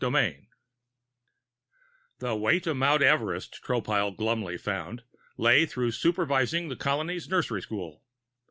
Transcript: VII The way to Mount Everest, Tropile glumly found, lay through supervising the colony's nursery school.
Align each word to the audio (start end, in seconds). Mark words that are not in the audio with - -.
VII 0.03 0.47
The 2.17 2.35
way 2.35 2.59
to 2.61 2.73
Mount 2.73 3.03
Everest, 3.03 3.61
Tropile 3.63 4.17
glumly 4.17 4.57
found, 4.57 5.03
lay 5.37 5.67
through 5.67 5.91
supervising 5.91 6.69
the 6.69 6.75
colony's 6.75 7.29
nursery 7.29 7.61
school. 7.61 8.01